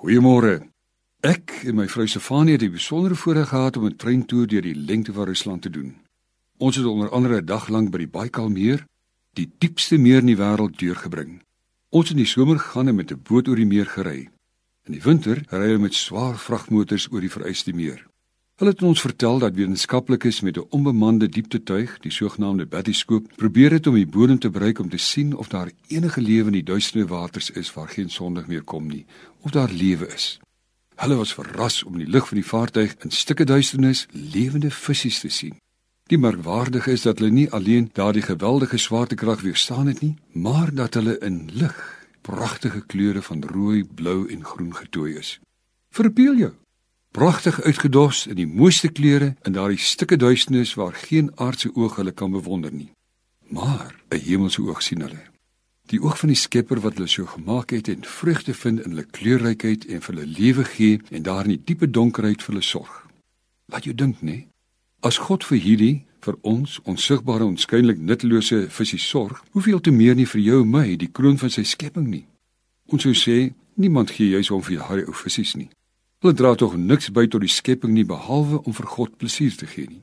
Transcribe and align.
Goeiemôre. 0.00 0.62
Ek 1.20 1.58
en 1.68 1.74
my 1.76 1.84
vrou 1.92 2.06
Stefanie 2.08 2.54
het 2.54 2.62
die 2.62 2.72
besondere 2.72 3.18
voorreg 3.20 3.50
gehad 3.50 3.76
om 3.76 3.84
'n 3.84 3.96
treintoer 4.00 4.46
deur 4.46 4.62
die 4.62 4.74
lengte 4.74 5.12
van 5.12 5.26
Rusland 5.28 5.62
te 5.62 5.70
doen. 5.70 5.96
Ons 6.56 6.76
het 6.76 6.86
onder 6.86 7.10
andere 7.10 7.40
'n 7.40 7.44
dag 7.44 7.68
lank 7.68 7.90
by 7.90 7.98
die 7.98 8.08
Baikalmeer, 8.08 8.86
die 9.34 9.50
diepste 9.58 9.98
meer 9.98 10.18
in 10.18 10.26
die 10.32 10.36
wêreld, 10.36 10.78
deurgebring. 10.78 11.42
Ons 11.90 12.08
het 12.08 12.16
in 12.16 12.24
die 12.24 12.32
somer 12.32 12.58
gegaan 12.58 12.88
en 12.88 12.94
met 12.94 13.12
'n 13.12 13.20
boot 13.22 13.48
oor 13.48 13.56
die 13.56 13.66
meer 13.66 13.86
gery. 13.86 14.30
In 14.84 14.92
die 14.92 15.02
winter 15.02 15.44
ry 15.50 15.66
hulle 15.66 15.78
met 15.78 15.94
swaar 15.94 16.38
vragmotors 16.38 17.12
oor 17.12 17.20
die 17.20 17.30
vereiste 17.36 17.72
meer. 17.72 18.09
Hulle 18.60 18.72
het 18.74 18.82
ons 18.84 19.00
vertel 19.00 19.38
dat 19.40 19.54
wetenskaplikes 19.56 20.40
met 20.40 20.56
'n 20.56 20.66
onbemande 20.68 21.28
dieptetuig, 21.28 21.98
die 21.98 22.10
sogenaamde 22.12 22.66
bathyskoop, 22.66 23.32
probeer 23.36 23.70
het 23.70 23.86
om 23.86 23.94
die 23.94 24.06
bodem 24.06 24.38
te 24.38 24.50
bereik 24.50 24.78
om 24.78 24.88
te 24.88 24.96
sien 24.96 25.36
of 25.36 25.48
daar 25.48 25.70
enige 25.86 26.20
lewe 26.20 26.46
in 26.46 26.52
die 26.52 26.62
duistere 26.62 27.06
waters 27.06 27.50
is 27.50 27.72
waar 27.72 27.88
geen 27.88 28.10
sondig 28.10 28.46
meer 28.46 28.62
kom 28.62 28.86
nie, 28.86 29.06
of 29.40 29.50
daar 29.50 29.70
lewe 29.70 30.06
is. 30.14 30.40
Hulle 30.94 31.14
was 31.14 31.34
verras 31.34 31.84
om 31.84 31.92
in 31.92 31.98
die 31.98 32.12
lig 32.12 32.28
van 32.28 32.36
die 32.36 32.46
vaartuig 32.46 32.94
in 32.98 33.10
stukke 33.10 33.44
duisternis 33.44 34.06
lewende 34.12 34.70
visse 34.70 35.20
te 35.20 35.28
sien. 35.28 35.56
Die 36.06 36.18
merkwaardige 36.18 36.90
is 36.90 37.02
dat 37.02 37.18
hulle 37.18 37.30
nie 37.30 37.50
alleen 37.50 37.90
daardie 37.92 38.22
geweldige 38.22 38.76
swaartekrag 38.76 39.40
weerstaan 39.40 39.86
het 39.86 40.00
nie, 40.00 40.16
maar 40.32 40.74
dat 40.74 40.94
hulle 40.94 41.18
in 41.18 41.48
lig 41.52 42.06
pragtige 42.20 42.80
kleure 42.86 43.22
van 43.22 43.42
rooi, 43.42 43.84
blou 43.94 44.28
en 44.28 44.44
groen 44.44 44.74
getooi 44.74 45.14
is. 45.14 45.40
Verbeel 45.90 46.36
jou. 46.36 46.59
Pragtig 47.10 47.62
uitgedos 47.62 48.26
in 48.26 48.36
die 48.38 48.46
mooiste 48.46 48.88
kleure 48.88 49.32
in 49.42 49.56
daardie 49.56 49.80
stukke 49.82 50.14
duisternis 50.16 50.76
waar 50.78 50.94
geen 50.94 51.32
aardse 51.42 51.72
oog 51.74 51.96
hulle 51.98 52.12
kan 52.14 52.30
bewonder 52.30 52.72
nie. 52.72 52.92
Maar 53.48 53.94
'n 54.10 54.20
hemelse 54.26 54.62
oog 54.62 54.82
sien 54.82 55.00
hulle. 55.00 55.22
Die 55.86 56.02
oog 56.02 56.18
van 56.18 56.28
die 56.28 56.38
Skepper 56.38 56.80
wat 56.80 56.94
hulle 56.94 57.08
so 57.08 57.26
gemaak 57.26 57.70
het 57.70 57.88
en 57.88 58.04
vrugte 58.04 58.54
vind 58.54 58.80
in 58.80 58.90
hulle 58.90 59.04
kleurrykheid 59.04 59.86
en 59.86 60.02
vir 60.02 60.14
hulle 60.14 60.26
lewe 60.26 60.64
gee 60.64 61.00
en 61.10 61.22
daar 61.22 61.44
in 61.44 61.50
die 61.50 61.62
diepe 61.64 61.90
donkerheid 61.90 62.42
vir 62.42 62.54
hulle 62.54 62.64
sorg. 62.64 63.06
Laat 63.66 63.84
jou 63.84 63.94
dink, 63.94 64.20
nê? 64.22 64.46
As 65.00 65.16
God 65.16 65.44
vir 65.44 65.58
hierdie 65.58 66.04
vir 66.20 66.36
ons 66.40 66.80
onsigbare 66.84 67.44
onskynlik 67.44 67.98
nuttelose 67.98 68.70
visie 68.70 68.98
sorg, 68.98 69.42
hoeveel 69.50 69.80
te 69.80 69.90
meer 69.90 70.14
nie 70.14 70.26
vir 70.26 70.40
jou 70.40 70.62
en 70.62 70.70
my, 70.70 70.96
die 70.96 71.10
kroon 71.12 71.38
van 71.38 71.50
sy 71.50 71.62
skepping 71.62 72.08
nie. 72.08 72.26
Ons 72.86 73.02
sou 73.02 73.14
sê 73.14 73.52
niemand 73.74 74.10
gee 74.10 74.30
juis 74.30 74.50
om 74.50 74.62
vir 74.62 74.78
daai 74.78 75.04
ou 75.06 75.12
visies 75.12 75.56
nie. 75.56 75.70
Hulle 76.20 76.36
dra 76.36 76.52
tog 76.54 76.74
niks 76.76 77.08
by 77.16 77.24
tot 77.32 77.40
die 77.40 77.48
skepping 77.48 77.94
nie 77.96 78.04
behalwe 78.04 78.58
om 78.68 78.74
vir 78.76 78.88
God 78.92 79.14
plesier 79.16 79.54
te 79.56 79.64
gee 79.64 79.88
nie. 79.88 80.02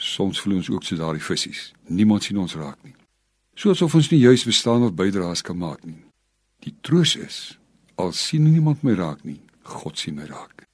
Soms 0.00 0.40
voel 0.40 0.56
ons 0.62 0.70
ook 0.72 0.86
so 0.86 0.96
daardie 0.96 1.20
visse. 1.20 1.74
Niemand 1.92 2.24
sien 2.24 2.40
ons 2.40 2.56
raak 2.56 2.78
nie. 2.86 2.94
Soos 3.60 3.82
of 3.84 3.92
ons 3.94 4.08
nie 4.08 4.22
juis 4.22 4.46
bestaan 4.48 4.86
of 4.86 4.96
bydraes 4.96 5.44
kan 5.44 5.60
maak 5.60 5.84
nie. 5.84 6.00
Die 6.64 6.72
troos 6.80 7.18
is 7.20 7.58
al 8.00 8.14
sien 8.16 8.48
niemand 8.48 8.80
my 8.82 8.96
raak 8.96 9.26
nie, 9.28 9.42
God 9.68 10.00
sien 10.00 10.16
my 10.16 10.24
raak. 10.30 10.64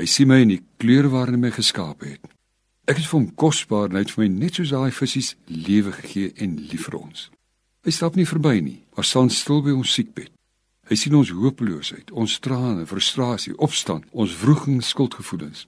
Hy 0.00 0.06
sien 0.08 0.32
my 0.32 0.40
in 0.40 0.54
die 0.54 0.62
kleur 0.80 1.10
waarin 1.12 1.36
hy 1.36 1.42
my 1.44 1.52
geskaap 1.52 2.00
het. 2.08 2.24
Ek 2.88 2.98
is 2.98 3.10
vir 3.10 3.18
hom 3.18 3.30
kosbaar 3.36 3.90
en 3.90 4.00
hy 4.00 4.06
het 4.06 4.14
vir 4.16 4.24
my 4.24 4.30
net 4.32 4.56
soos 4.56 4.72
daai 4.72 4.96
visse 4.96 5.36
lewe 5.52 5.92
gegee 6.00 6.32
en 6.40 6.56
lief 6.72 6.88
vir 6.88 7.02
ons. 7.02 7.28
Hy 7.84 7.92
stap 7.92 8.16
nie 8.16 8.24
verby 8.24 8.62
nie, 8.64 8.78
maar 8.96 9.04
staan 9.04 9.28
stil 9.28 9.60
by 9.60 9.76
ons 9.76 9.92
siekbed. 9.92 10.32
Hy 10.90 10.98
sien 10.98 11.14
ons 11.14 11.30
hopeloosheid, 11.30 12.10
ons 12.10 12.38
trane, 12.42 12.86
frustrasie, 12.90 13.54
opstand, 13.62 14.08
ons 14.12 14.34
wroging, 14.42 14.80
skuldgevoelens. 14.82 15.66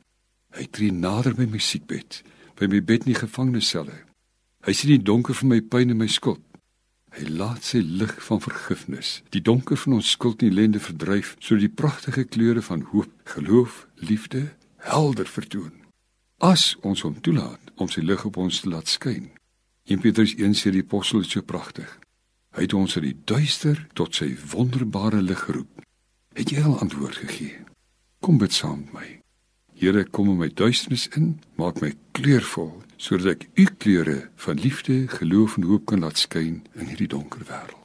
Hy 0.54 0.66
tree 0.70 0.94
nader 0.94 1.36
by 1.38 1.46
my 1.50 1.60
siekbed, 1.62 2.22
by 2.58 2.66
my 2.70 2.80
bed 2.82 3.06
in 3.06 3.14
die 3.14 3.20
gevangenisselle. 3.20 4.00
Hy 4.64 4.72
sien 4.74 4.94
die 4.94 5.06
donker 5.10 5.36
van 5.38 5.52
my 5.52 5.60
pyn 5.60 5.94
en 5.94 6.00
my 6.00 6.10
skuld. 6.10 6.42
Hy 7.14 7.28
laat 7.30 7.62
sy 7.62 7.78
lig 7.78 8.14
van 8.26 8.40
vergifnis, 8.42 9.20
die 9.30 9.42
donker 9.44 9.78
van 9.78 10.00
ons 10.00 10.10
skuld 10.16 10.42
en 10.42 10.50
ellende 10.50 10.80
verdryf, 10.82 11.36
sodat 11.38 11.68
die 11.68 11.76
pragtige 11.82 12.24
kleure 12.26 12.62
van 12.66 12.82
hoop, 12.90 13.12
geloof, 13.36 13.84
liefde 14.02 14.48
helder 14.82 15.28
vertoon. 15.30 15.72
As 16.42 16.74
ons 16.82 17.04
hom 17.06 17.20
toelaat 17.22 17.70
om 17.78 17.88
sy 17.88 18.02
lig 18.02 18.24
op 18.26 18.40
ons 18.42 18.60
te 18.60 18.70
laat 18.72 18.90
skyn. 18.90 19.30
In 19.86 20.00
Petrus 20.02 20.34
1 20.34 20.58
sê 20.58 20.72
die 20.74 20.82
apostel 20.82 21.22
dit 21.22 21.36
so 21.36 21.46
pragtig. 21.46 21.86
Hy 22.54 22.68
het 22.68 22.74
ons 22.78 22.94
uit 22.96 23.02
die 23.08 23.16
duister 23.26 23.80
tot 23.98 24.14
sy 24.14 24.30
wonderbare 24.52 25.22
lig 25.22 25.40
geroep. 25.48 25.82
Het 26.38 26.54
jy 26.54 26.62
al 26.62 26.78
antwoord 26.84 27.18
gegee? 27.24 27.58
Kom 28.22 28.38
bid 28.38 28.54
saam 28.54 28.84
met 28.84 28.92
my. 28.94 29.08
Here, 29.74 30.04
kom 30.06 30.30
in 30.30 30.38
my 30.38 30.48
duisternis 30.54 31.08
in, 31.18 31.40
maak 31.58 31.82
my 31.82 31.92
kleurvol 32.14 32.70
sodat 32.96 33.34
ek 33.34 33.48
u 33.58 33.66
kleure 33.82 34.20
van 34.46 34.62
liefde, 34.62 35.02
geloof 35.18 35.58
en 35.58 35.66
hoop 35.68 35.90
kan 35.90 36.06
laat 36.06 36.22
skyn 36.22 36.62
in 36.78 36.92
hierdie 36.92 37.10
donker 37.10 37.42
wêreld. 37.50 37.83